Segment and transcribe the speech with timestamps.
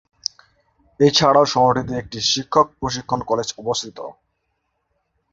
[0.99, 3.97] এছাড়াও শহরটিতে একটি শিক্ষক প্রশিক্ষণ কলেজ অবস্থিত।